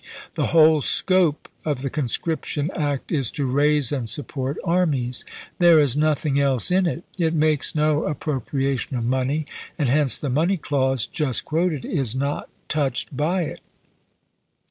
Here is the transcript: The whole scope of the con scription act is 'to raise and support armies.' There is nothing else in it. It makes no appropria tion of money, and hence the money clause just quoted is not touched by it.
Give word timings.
The 0.33 0.47
whole 0.47 0.81
scope 0.81 1.47
of 1.63 1.83
the 1.83 1.91
con 1.91 2.07
scription 2.07 2.71
act 2.75 3.11
is 3.11 3.29
'to 3.29 3.45
raise 3.45 3.91
and 3.91 4.09
support 4.09 4.57
armies.' 4.63 5.23
There 5.59 5.79
is 5.79 5.95
nothing 5.95 6.39
else 6.39 6.71
in 6.71 6.87
it. 6.87 7.03
It 7.19 7.35
makes 7.35 7.75
no 7.75 8.11
appropria 8.11 8.79
tion 8.79 8.97
of 8.97 9.05
money, 9.05 9.45
and 9.77 9.89
hence 9.89 10.17
the 10.19 10.29
money 10.31 10.57
clause 10.57 11.05
just 11.05 11.45
quoted 11.45 11.85
is 11.85 12.15
not 12.15 12.49
touched 12.67 13.15
by 13.15 13.43
it. 13.43 13.61